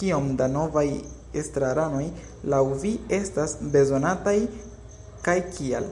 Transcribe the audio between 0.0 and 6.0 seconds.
Kiom da novaj estraranoj laŭ vi estas bezonataj, kaj kial?